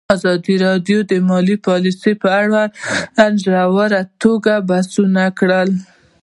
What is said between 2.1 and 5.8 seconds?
په اړه په ژوره توګه بحثونه کړي.